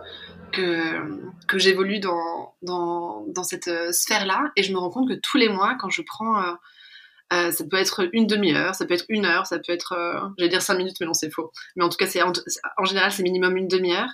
[0.51, 4.51] que, que j'évolue dans, dans, dans cette euh, sphère-là.
[4.57, 6.43] Et je me rends compte que tous les mois, quand je prends
[7.31, 10.19] euh, ça peut être une demi-heure, ça peut être une heure, ça peut être, euh,
[10.37, 11.51] j'allais dire cinq minutes, mais non, c'est faux.
[11.77, 12.33] Mais en tout cas, c'est en,
[12.83, 14.09] général, c'est minimum une demi-heure.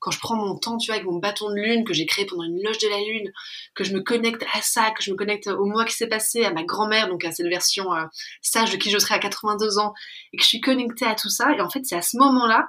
[0.00, 2.24] Quand je prends mon temps, tu vois, avec mon bâton de lune que j'ai créé
[2.24, 3.30] pendant une loge de la lune,
[3.74, 6.44] que je me connecte à ça, que je me connecte au mois qui s'est passé,
[6.44, 8.04] à ma grand-mère, donc à cette version euh,
[8.40, 9.92] sage de qui je serai à 82 ans,
[10.32, 11.52] et que je suis connectée à tout ça.
[11.52, 12.68] Et en fait, c'est à ce moment-là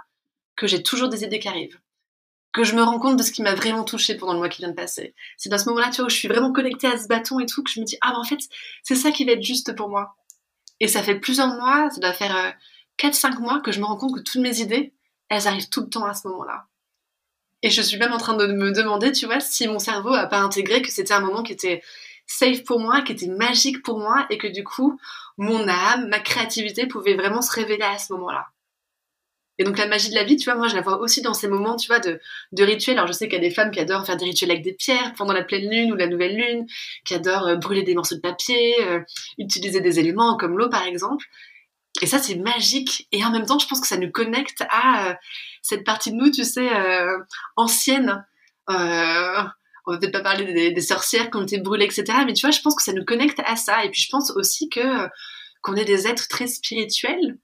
[0.57, 1.79] que j'ai toujours des idées qui arrivent
[2.53, 4.61] que je me rends compte de ce qui m'a vraiment touchée pendant le mois qui
[4.61, 5.15] vient de passer.
[5.37, 7.47] C'est dans ce moment-là, tu vois, où je suis vraiment connectée à ce bâton et
[7.47, 8.39] tout, que je me dis, ah, ben en fait,
[8.83, 10.15] c'est ça qui va être juste pour moi.
[10.79, 12.51] Et ça fait plusieurs mois, ça doit faire euh,
[12.99, 14.93] 4-5 mois que je me rends compte que toutes mes idées,
[15.29, 16.67] elles arrivent tout le temps à ce moment-là.
[17.63, 20.27] Et je suis même en train de me demander, tu vois, si mon cerveau a
[20.27, 21.81] pas intégré que c'était un moment qui était
[22.27, 24.99] safe pour moi, qui était magique pour moi, et que du coup,
[25.37, 28.47] mon âme, ma créativité pouvait vraiment se révéler à ce moment-là.
[29.59, 31.33] Et donc la magie de la vie, tu vois, moi je la vois aussi dans
[31.33, 32.19] ces moments, tu vois, de,
[32.59, 32.97] rituels.
[32.97, 34.73] Alors je sais qu'il y a des femmes qui adorent faire des rituels avec des
[34.73, 36.65] pierres pendant la pleine lune ou la nouvelle lune,
[37.05, 38.99] qui adorent euh, brûler des morceaux de papier, euh,
[39.37, 41.25] utiliser des éléments comme l'eau par exemple.
[42.01, 43.07] Et ça c'est magique.
[43.11, 45.13] Et en même temps, je pense que ça nous connecte à euh,
[45.61, 46.67] cette partie de nous, tu sais,
[47.55, 48.25] ancienne.
[48.67, 52.05] on va peut-être pas parler des, des, sorcières qui ont été brûlées, etc.
[52.25, 53.85] Mais tu vois, je pense que ça nous connecte à ça.
[53.85, 55.07] Et puis je pense aussi que
[55.61, 57.37] qu'on est des êtres très spirituels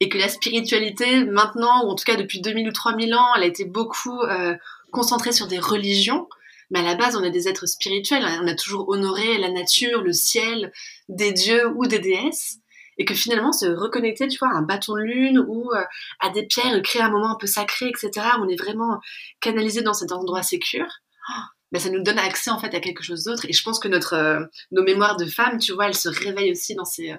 [0.00, 3.42] et que la spiritualité maintenant, ou en tout cas depuis 2000 ou 3000 ans, elle
[3.42, 4.54] a été beaucoup euh,
[4.90, 6.28] concentrée sur des religions,
[6.70, 10.02] mais à la base on est des êtres spirituels, on a toujours honoré la nature,
[10.02, 10.72] le ciel,
[11.08, 12.58] des dieux ou des déesses,
[12.98, 15.82] et que finalement se reconnecter, tu vois, à un bâton de lune ou euh,
[16.20, 19.00] à des pierres, créer un moment un peu sacré, etc., on est vraiment
[19.40, 20.88] canalisé dans cet endroit sécure.
[21.70, 23.88] Ben, ça nous donne accès en fait à quelque chose d'autre et je pense que
[23.88, 27.14] notre euh, nos mémoires de femmes tu vois elles se réveillent aussi dans ces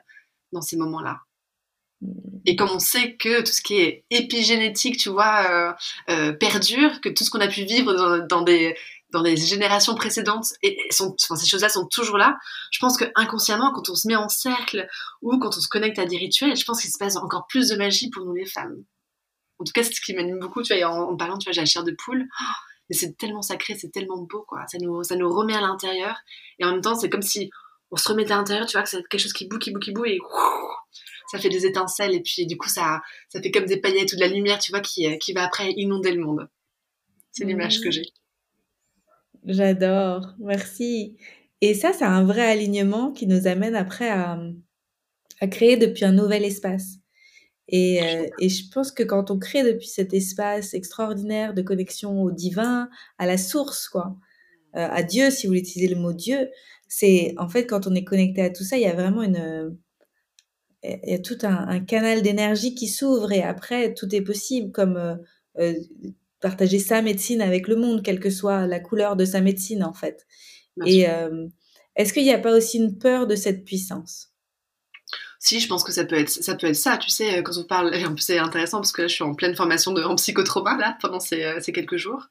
[0.51, 1.19] dans ces moments là
[2.45, 5.73] et comme on sait que tout ce qui est épigénétique, tu vois, euh,
[6.09, 8.75] euh, perdure, que tout ce qu'on a pu vivre dans, des
[9.11, 12.37] dans les générations précédentes, et, sont, ces choses-là sont toujours là.
[12.71, 14.87] Je pense que inconsciemment, quand on se met en cercle
[15.21, 17.69] ou quand on se connecte à des rituels, je pense qu'il se passe encore plus
[17.69, 18.83] de magie pour nous les femmes.
[19.57, 20.63] En tout cas, c'est ce qui m'anime beaucoup.
[20.63, 22.25] Tu vois, en, parlant, tu vois, j'ai la chair de poule.
[22.89, 24.65] mais c'est tellement sacré, c'est tellement beau, quoi.
[24.67, 26.15] Ça nous, ça nous remet à l'intérieur.
[26.59, 27.49] Et en même temps, c'est comme si
[27.91, 29.79] on se remettait à l'intérieur, tu vois, que c'est quelque chose qui boue, qui boue,
[29.79, 30.19] qui boue, et
[31.31, 34.15] ça fait des étincelles et puis du coup ça, ça fait comme des paillettes ou
[34.15, 36.49] de la lumière, tu vois, qui, qui va après inonder le monde.
[37.31, 38.05] C'est l'image que j'ai.
[39.45, 41.15] J'adore, merci.
[41.61, 44.39] Et ça, c'est un vrai alignement qui nous amène après à,
[45.39, 46.97] à créer depuis un nouvel espace.
[47.67, 52.23] Et, euh, et, je pense que quand on crée depuis cet espace extraordinaire de connexion
[52.23, 54.15] au divin, à la source, quoi,
[54.75, 56.49] euh, à Dieu, si vous utilisez le mot Dieu,
[56.89, 59.77] c'est en fait quand on est connecté à tout ça, il y a vraiment une,
[60.83, 64.71] il y a tout un, un canal d'énergie qui s'ouvre et après tout est possible,
[64.73, 65.15] comme euh,
[65.59, 65.73] euh
[66.41, 69.93] partager sa médecine avec le monde, quelle que soit la couleur de sa médecine en
[69.93, 70.25] fait.
[70.85, 71.05] et
[71.95, 74.31] est-ce qu'il n'y a pas aussi une peur de cette puissance?
[75.41, 77.63] Si, je pense que ça peut être ça, peut être ça tu sais, quand on
[77.63, 80.15] parle, en plus c'est intéressant parce que là je suis en pleine formation de, en
[80.15, 82.27] psychotrauma là, pendant ces, euh, ces, quelques jours,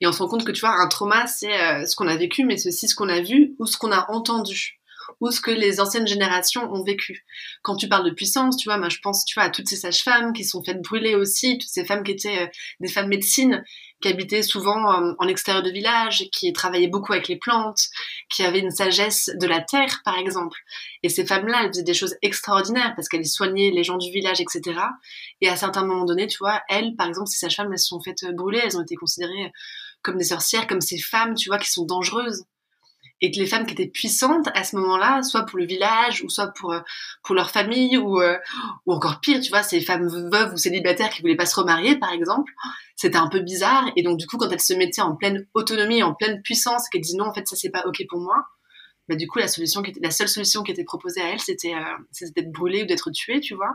[0.00, 2.16] et on se rend compte que tu vois, un trauma c'est euh, ce qu'on a
[2.16, 4.79] vécu, mais c'est aussi ce qu'on a vu ou ce qu'on a entendu
[5.20, 7.24] ou ce que les anciennes générations ont vécu.
[7.62, 9.76] Quand tu parles de puissance, tu vois, moi je pense, tu vois, à toutes ces
[9.76, 12.46] sages-femmes qui sont faites brûler aussi, toutes ces femmes qui étaient euh,
[12.80, 13.64] des femmes médecine,
[14.00, 17.88] qui habitaient souvent euh, en extérieur de village, qui travaillaient beaucoup avec les plantes,
[18.30, 20.58] qui avaient une sagesse de la terre, par exemple.
[21.02, 24.40] Et ces femmes-là, elles faisaient des choses extraordinaires parce qu'elles soignaient les gens du village,
[24.40, 24.80] etc.
[25.40, 28.00] Et à certains moments donnés, tu vois, elles, par exemple, ces sages-femmes, elles se sont
[28.00, 29.52] faites brûler, elles ont été considérées
[30.02, 32.44] comme des sorcières, comme ces femmes, tu vois, qui sont dangereuses
[33.20, 36.30] et que les femmes qui étaient puissantes à ce moment-là, soit pour le village, ou
[36.30, 36.80] soit pour euh,
[37.22, 38.38] pour leur famille, ou euh,
[38.86, 41.96] ou encore pire, tu vois, ces femmes veuves ou célibataires qui voulaient pas se remarier,
[41.98, 42.52] par exemple,
[42.96, 43.90] c'était un peu bizarre.
[43.96, 47.02] Et donc du coup, quand elles se mettaient en pleine autonomie, en pleine puissance, qu'elles
[47.02, 48.44] disaient non, en fait, ça c'est pas ok pour moi.
[49.08, 51.40] Bah, du coup, la solution qui était, la seule solution qui était proposée à elles,
[51.40, 53.72] c'était euh, d'être brûlée ou d'être tuée, tu vois.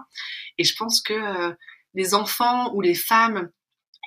[0.58, 1.54] Et je pense que
[1.94, 3.50] les enfants ou les femmes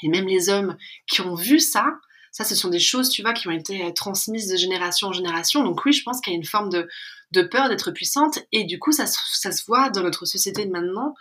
[0.03, 1.98] et même les hommes qui ont vu ça,
[2.32, 5.12] ça, ce sont des choses, tu vois, qui ont été euh, transmises de génération en
[5.12, 5.62] génération.
[5.64, 6.88] Donc oui, je pense qu'il y a une forme de,
[7.32, 8.38] de peur d'être puissante.
[8.52, 11.14] Et du coup, ça, ça, se voit dans notre société maintenant.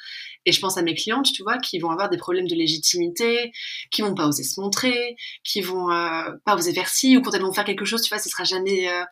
[0.45, 3.51] Et je pense à mes clientes, tu vois, qui vont avoir des problèmes de légitimité,
[3.91, 7.33] qui vont pas oser se montrer, qui vont euh, pas oser faire ci, ou quand
[7.33, 9.03] elles vont faire quelque chose, tu vois, ce sera jamais, euh,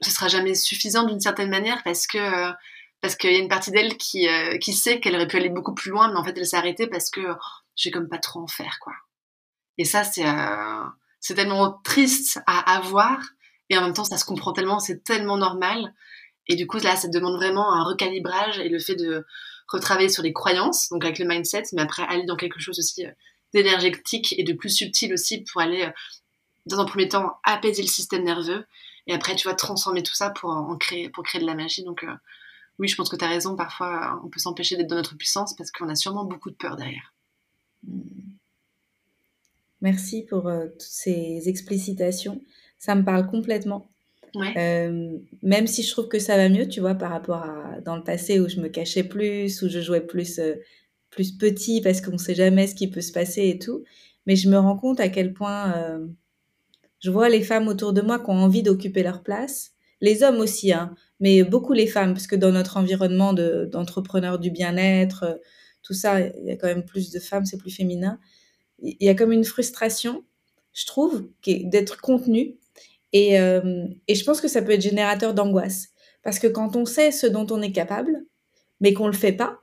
[0.00, 2.50] ce sera jamais suffisant d'une certaine manière parce que
[3.02, 4.28] parce qu'il y a une partie d'elle qui,
[4.60, 6.86] qui sait qu'elle aurait pu aller beaucoup plus loin, mais en fait, elle s'est arrêtée
[6.86, 7.36] parce que oh,
[7.74, 8.92] j'ai comme pas trop en faire, quoi.
[9.78, 10.84] Et ça, c'est euh,
[11.20, 13.20] c'est tellement triste à avoir.
[13.68, 15.94] Et en même temps, ça se comprend tellement, c'est tellement normal.
[16.48, 19.24] Et du coup, là, ça demande vraiment un recalibrage et le fait de
[19.68, 23.06] retravailler sur les croyances, donc avec le mindset, mais après aller dans quelque chose aussi
[23.06, 23.10] euh,
[23.54, 25.90] d'énergétique et de plus subtil aussi pour aller, euh,
[26.66, 28.66] dans un premier temps, apaiser le système nerveux.
[29.06, 31.84] Et après, tu vas transformer tout ça pour, créer, pour créer de la magie.
[31.84, 32.04] Donc,
[32.78, 33.56] oui, je pense que tu as raison.
[33.56, 36.76] Parfois, on peut s'empêcher d'être dans notre puissance parce qu'on a sûrement beaucoup de peur
[36.76, 37.14] derrière.
[37.86, 38.29] Mmh.
[39.80, 42.42] Merci pour euh, toutes ces explicitations.
[42.78, 43.90] Ça me parle complètement.
[44.56, 47.96] Euh, même si je trouve que ça va mieux, tu vois, par rapport à dans
[47.96, 50.54] le passé où je me cachais plus, où je jouais plus, euh,
[51.10, 53.82] plus petit parce qu'on ne sait jamais ce qui peut se passer et tout.
[54.26, 55.74] Mais je me rends compte à quel point
[57.00, 59.72] je vois les femmes autour de moi qui ont envie d'occuper leur place.
[60.02, 64.50] Les hommes aussi, hein, mais beaucoup les femmes, parce que dans notre environnement d'entrepreneurs du
[64.50, 65.40] bien-être,
[65.82, 68.20] tout ça, il y a quand même plus de femmes, c'est plus féminin
[68.82, 70.24] il y a comme une frustration,
[70.72, 72.56] je trouve, d'être contenu.
[73.12, 75.88] Et, euh, et, je pense que ça peut être générateur d'angoisse.
[76.22, 78.24] Parce que quand on sait ce dont on est capable,
[78.80, 79.58] mais qu'on ne le fait pas,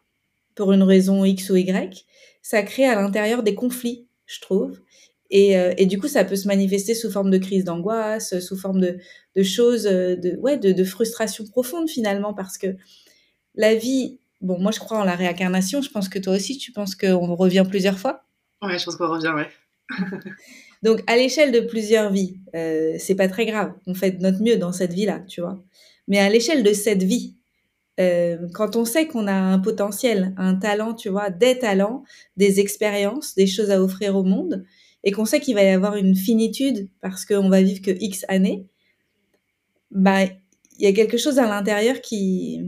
[0.55, 2.05] pour une raison X ou Y,
[2.41, 4.81] ça crée à l'intérieur des conflits, je trouve.
[5.29, 8.57] Et, euh, et, du coup, ça peut se manifester sous forme de crise d'angoisse, sous
[8.57, 8.97] forme de,
[9.35, 12.75] de choses, euh, de, ouais, de, de, frustration profonde finalement, parce que
[13.55, 16.71] la vie, bon, moi je crois en la réincarnation, je pense que toi aussi, tu
[16.71, 18.26] penses qu'on revient plusieurs fois.
[18.61, 19.49] Ouais, je pense qu'on revient, ouais.
[20.83, 23.73] Donc, à l'échelle de plusieurs vies, euh, c'est pas très grave.
[23.87, 25.63] On fait de notre mieux dans cette vie-là, tu vois.
[26.07, 27.35] Mais à l'échelle de cette vie,
[27.99, 32.03] euh, quand on sait qu'on a un potentiel, un talent, tu vois, des talents,
[32.35, 34.65] des expériences, des choses à offrir au monde,
[35.03, 38.25] et qu'on sait qu'il va y avoir une finitude parce qu'on va vivre que X
[38.27, 38.67] années,
[39.91, 42.61] bah, il y a quelque chose à l'intérieur qui,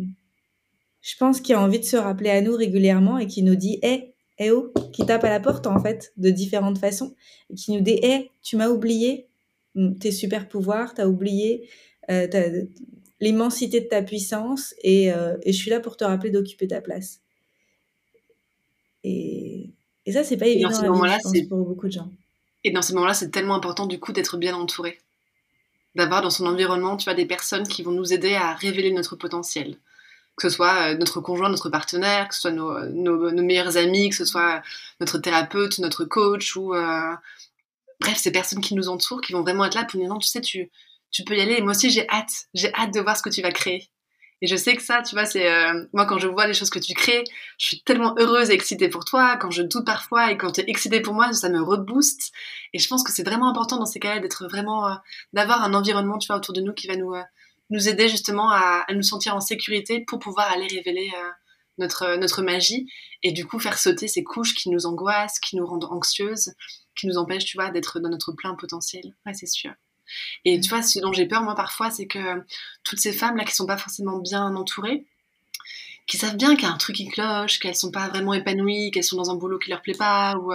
[1.01, 3.79] je pense, qui a envie de se rappeler à nous régulièrement et qui nous dit,
[3.83, 4.08] hé,
[4.39, 7.13] eh oh, qui tape à la porte en fait, de différentes façons,
[7.49, 9.27] et qui nous dit Eh, tu m'as oublié
[9.99, 11.69] tes super pouvoirs, t'as oublié
[12.09, 12.63] euh,
[13.19, 17.19] l'immensité de ta puissance, euh, et, je suis là pour te rappeler d'occuper ta place.
[19.03, 19.69] Et,
[20.11, 22.11] ça, c'est pas évident à pour beaucoup de gens.
[22.63, 24.97] Et dans ces moments-là, c'est tellement important du coup d'être bien entouré,
[25.95, 29.15] d'avoir dans son environnement, tu vois, des personnes qui vont nous aider à révéler notre
[29.15, 29.77] potentiel
[30.39, 34.09] que ce soit euh, notre conjoint, notre partenaire, que ce soit nos, nos, meilleurs amis,
[34.09, 34.61] que ce soit
[34.99, 37.13] notre thérapeute, notre coach ou euh,
[37.99, 40.19] bref ces personnes qui nous entourent, qui vont vraiment être là pour nous dire non
[40.19, 40.71] tu sais tu
[41.11, 43.29] tu peux y aller et moi aussi j'ai hâte, j'ai hâte de voir ce que
[43.29, 43.89] tu vas créer.
[44.41, 46.69] Et je sais que ça, tu vois, c'est euh, moi quand je vois les choses
[46.69, 47.25] que tu crées,
[47.57, 49.35] je suis tellement heureuse et excitée pour toi.
[49.35, 52.31] Quand je doute parfois et quand tu es excitée pour moi, ça me rebooste.
[52.73, 54.95] Et je pense que c'est vraiment important dans ces cas-là d'être vraiment, euh,
[55.33, 57.23] d'avoir un environnement, tu vois, autour de nous qui va nous euh,
[57.69, 61.11] nous aider justement à, à, nous sentir en sécurité pour pouvoir aller révéler
[61.77, 62.87] notre notre magie
[63.23, 66.53] et du coup faire sauter ces couches qui nous angoissent, qui nous rendent anxieuses,
[66.95, 69.13] qui nous empêchent, tu vois, d'être dans notre plein potentiel.
[69.25, 69.71] Ouais, c'est sûr.
[70.45, 72.43] Et tu vois, ce dont j'ai peur, moi, parfois, c'est que
[72.83, 75.05] toutes ces femmes-là qui sont pas forcément bien entourées,
[76.07, 78.89] qui savent bien qu'il y a un truc qui cloche, qu'elles sont pas vraiment épanouies,
[78.91, 80.53] qu'elles sont dans un boulot qui leur plaît pas, ou,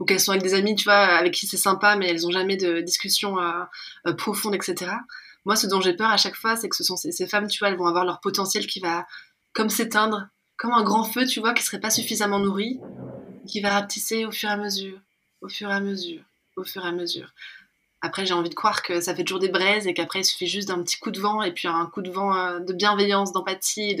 [0.00, 2.30] ou qu'elles sont avec des amis, tu vois, avec qui c'est sympa, mais elles ont
[2.30, 3.64] jamais de discussion euh,
[4.06, 4.92] euh, profonde, etc.
[5.44, 7.58] Moi, ce dont j'ai peur à chaque fois, c'est que ce sont ces, femmes, tu
[7.58, 9.06] vois, elles vont avoir leur potentiel qui va
[9.52, 12.80] comme s'éteindre, comme un grand feu, tu vois, qui serait pas suffisamment nourri,
[13.46, 14.98] qui va rapetisser au fur et à mesure,
[15.42, 16.22] au fur et à mesure,
[16.56, 17.32] au fur et à mesure.
[18.00, 20.46] Après, j'ai envie de croire que ça fait toujours des braises et qu'après, il suffit
[20.46, 23.32] juste d'un petit coup de vent et puis un coup de vent euh, de bienveillance,
[23.32, 23.96] d'empathie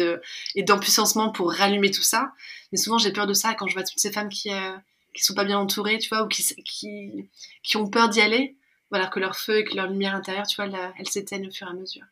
[0.54, 2.32] et d'empuissancement pour rallumer tout ça.
[2.70, 4.76] Mais souvent, j'ai peur de ça quand je vois toutes ces femmes qui, euh,
[5.14, 8.56] qui sont pas bien entourées, tu vois, ou qui ont peur d'y aller,
[8.92, 11.50] alors que leur feu et que leur lumière intérieure, tu vois, elles, elles s'éteignent au
[11.50, 12.04] fur et à mesure.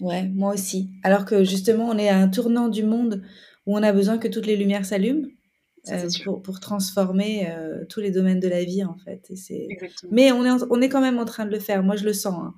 [0.00, 0.90] Ouais, moi aussi.
[1.02, 3.22] Alors que justement, on est à un tournant du monde
[3.66, 5.28] où on a besoin que toutes les lumières s'allument.
[5.88, 9.26] Euh, pour, pour, transformer euh, tous les domaines de la vie en fait.
[9.48, 9.66] Et.
[10.10, 11.82] Mais on est, on est quand même en train de le faire.
[11.82, 12.34] Moi, je le sens.
[12.38, 12.54] Hein.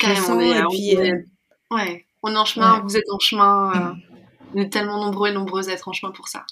[0.00, 1.12] Je le sens, on est, et puis, on est...
[1.12, 1.22] Euh,
[1.70, 2.76] ouais, on est en chemin.
[2.76, 2.82] Ouais.
[2.84, 3.94] Vous êtes en chemin.
[4.54, 6.46] on est tellement nombreux et nombreuses à être en chemin pour ça.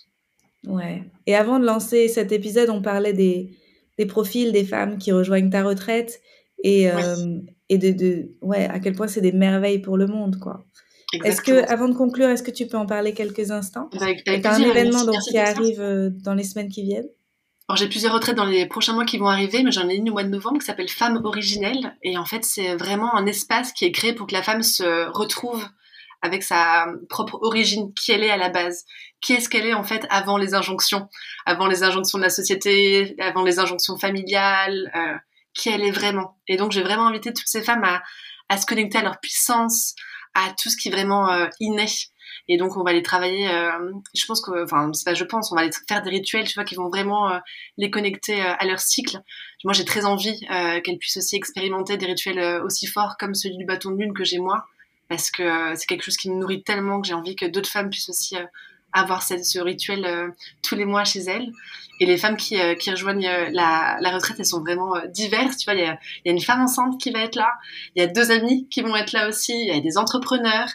[0.66, 1.02] Ouais.
[1.26, 3.56] Et avant de lancer cet épisode, on parlait des,
[4.00, 6.22] des profils des femmes qui rejoignent ta retraite
[6.64, 7.44] et, oui.
[7.68, 10.64] et de, de, ouais, à quel point c'est des merveilles pour le monde, quoi.
[11.24, 13.90] Est-ce que, avant de conclure, est-ce que tu peux en parler quelques instants?
[14.00, 17.08] Avec, avec un événement donc, qui arrive euh, dans les semaines qui viennent
[17.68, 20.10] alors j'ai plusieurs retraites dans les prochains mois qui vont arriver, mais j'en ai une
[20.10, 21.96] au mois de novembre qui s'appelle Femme originelle.
[22.02, 25.08] Et en fait, c'est vraiment un espace qui est créé pour que la femme se
[25.12, 25.64] retrouve
[26.22, 28.84] avec sa propre origine, qui elle est à la base.
[29.20, 31.08] Qui est-ce qu'elle est en fait avant les injonctions,
[31.46, 35.16] avant les injonctions de la société, avant les injonctions familiales, euh,
[35.54, 36.38] qui elle est vraiment?
[36.48, 38.02] Et donc j'ai vraiment invité toutes ces femmes à,
[38.48, 39.94] à se connecter à leur puissance,
[40.34, 41.86] à tout ce qui est vraiment euh, inné.
[42.48, 43.48] Et donc on va les travailler.
[43.48, 46.46] Euh, je pense que, enfin, c'est pas je pense, on va les faire des rituels,
[46.46, 47.38] tu vois, qui vont vraiment euh,
[47.76, 49.20] les connecter euh, à leur cycle.
[49.64, 53.56] Moi, j'ai très envie euh, qu'elles puissent aussi expérimenter des rituels aussi forts comme celui
[53.56, 54.64] du bâton de lune que j'ai moi,
[55.10, 57.90] parce que c'est quelque chose qui me nourrit tellement que j'ai envie que d'autres femmes
[57.90, 58.36] puissent aussi
[58.92, 60.28] avoir ce, rituel euh,
[60.62, 61.50] tous les mois chez elles.
[62.00, 65.58] Et les femmes qui, euh, rejoignent euh, la, retraite, elles sont vraiment diverses.
[65.58, 67.50] Tu vois, il y a, y a, une femme enceinte qui va être là.
[67.94, 69.52] Il y a deux amis qui vont être là aussi.
[69.52, 70.68] Il y a des entrepreneurs.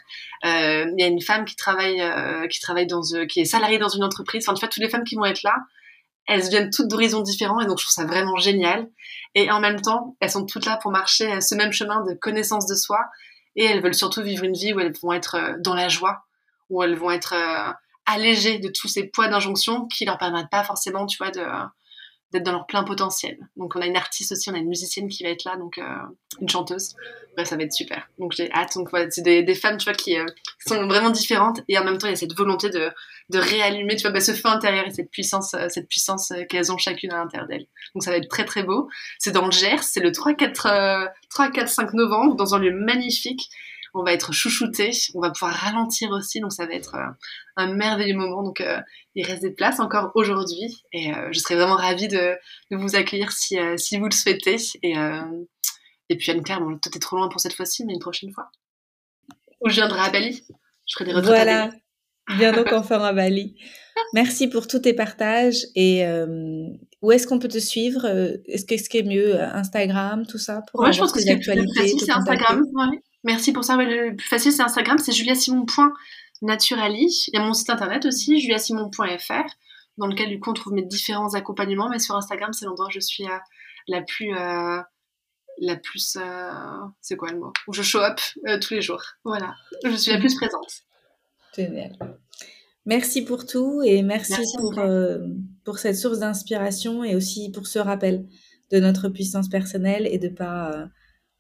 [0.44, 2.02] il y a une femme qui travaille,
[2.50, 4.46] qui travaille dans, qui est salariée dans une entreprise.
[4.48, 5.56] Enfin, tu vois, toutes les femmes qui vont être là,
[6.28, 7.60] elles viennent toutes d'horizons différents.
[7.60, 8.88] Et donc, je trouve ça vraiment génial.
[9.34, 12.68] Et en même temps, elles sont toutes là pour marcher ce même chemin de connaissance
[12.68, 13.00] de soi.
[13.56, 16.26] Et elles veulent surtout vivre une vie où elles vont être dans la joie,
[16.70, 17.34] où elles vont être
[18.06, 21.46] allégées de tous ces poids d'injonction qui leur permettent pas forcément, tu vois, de
[22.32, 23.38] d'être dans leur plein potentiel.
[23.56, 25.78] Donc on a une artiste aussi, on a une musicienne qui va être là, donc
[25.78, 25.84] euh,
[26.42, 26.96] une chanteuse.
[27.36, 28.10] Bref, ça va être super.
[28.20, 28.76] Donc j'ai hâte.
[28.76, 30.26] Donc voilà, c'est des, femmes, tu vois, qui euh,
[30.66, 32.90] sont vraiment différentes et en même temps il y a cette volonté de,
[33.30, 36.72] de réallumer, tu vois, bah, ce feu intérieur et cette puissance, euh, cette puissance qu'elles
[36.72, 37.68] ont chacune à l'intérieur d'elles.
[37.94, 38.90] Donc ça va être très très beau.
[39.20, 42.72] C'est dans le Gers, c'est le 3, 4, 3, 4, 5 novembre dans un lieu
[42.72, 43.50] magnifique
[43.96, 47.08] on va être chouchouté, on va pouvoir ralentir aussi, donc ça va être euh,
[47.56, 48.44] un merveilleux moment.
[48.44, 48.80] Donc euh,
[49.16, 52.36] il reste des places encore aujourd'hui et euh, je serais vraiment ravie de,
[52.72, 54.58] de vous accueillir si, si vous le souhaitez.
[54.84, 54.96] Et,
[56.10, 58.50] et puis Anne-Claire, bon, toi t'es trop loin pour cette fois-ci, mais une prochaine fois.
[59.62, 60.44] Ou je viendrai à Bali.
[60.86, 61.72] Je ferai des voilà.
[62.38, 63.56] Viens donc enfin à Bali.
[64.14, 65.66] Merci pour tous tes partages.
[65.76, 66.68] Et euh,
[67.02, 68.06] où est-ce qu'on peut te suivre
[68.48, 71.32] Est-ce que ce qui est mieux Instagram, tout ça pour Ouais, je pense que c'est
[71.32, 72.62] Instagram.
[72.74, 73.00] Ouais.
[73.26, 73.76] Merci pour ça.
[73.76, 77.08] Le plus facile, c'est Instagram, c'est juliasimon.naturali.
[77.28, 79.46] Il y a mon site internet aussi, juliasimon.fr,
[79.98, 81.90] dans lequel du coup on trouve mes différents accompagnements.
[81.90, 83.38] Mais sur Instagram, c'est l'endroit où je suis euh,
[83.88, 84.80] la plus, euh,
[85.58, 86.52] la plus, euh,
[87.02, 87.52] c'est quoi le mot?
[87.68, 88.20] Où je show up
[88.62, 89.02] tous les jours.
[89.24, 90.84] Voilà, je suis la plus présente.
[91.56, 91.98] Génial.
[92.86, 94.80] Merci pour tout et merci, merci pour,
[95.64, 98.28] pour cette source d'inspiration et aussi pour ce rappel
[98.72, 100.90] de notre puissance personnelle et de pas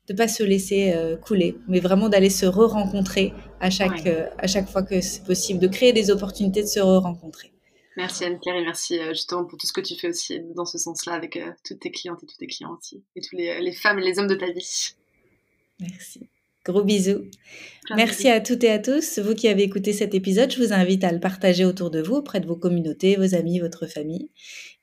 [0.07, 4.07] de pas se laisser euh, couler, mais vraiment d'aller se re-rencontrer à chaque, ouais.
[4.07, 7.51] euh, à chaque fois que c'est possible, de créer des opportunités de se re-rencontrer.
[7.97, 10.77] Merci Anne-Claire et merci euh, justement pour tout ce que tu fais aussi dans ce
[10.77, 13.99] sens-là avec toutes tes clientes et tous tes clients aussi, et tous les, les femmes
[13.99, 14.93] et les hommes de ta vie.
[15.79, 16.29] Merci.
[16.65, 17.25] Gros bisous.
[17.83, 18.35] Plein Merci bisous.
[18.35, 19.19] à toutes et à tous.
[19.19, 22.15] Vous qui avez écouté cet épisode, je vous invite à le partager autour de vous,
[22.15, 24.29] auprès de vos communautés, vos amis, votre famille.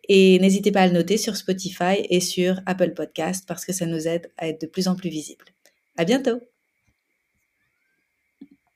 [0.08, 3.86] Et n'hésitez pas à le noter sur Spotify et sur Apple Podcast parce que ça
[3.86, 5.46] nous aide à être de plus en plus visibles.
[5.96, 6.51] À bientôt!